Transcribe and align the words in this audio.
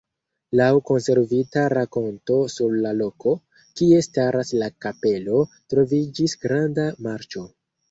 Laŭ 0.59 0.69
konservita 0.91 1.65
rakonto 1.77 2.37
sur 2.53 2.79
la 2.87 2.95
loko, 3.03 3.35
kie 3.83 4.01
staras 4.09 4.55
la 4.63 4.73
kapelo, 4.87 5.45
troviĝis 5.75 6.37
granda 6.49 6.91
marĉo. 7.11 7.49